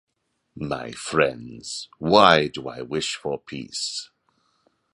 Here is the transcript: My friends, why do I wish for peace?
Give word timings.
My 0.55 0.93
friends, 0.93 1.87
why 1.99 2.47
do 2.47 2.67
I 2.67 2.81
wish 2.81 3.17
for 3.17 3.37
peace? 3.39 4.09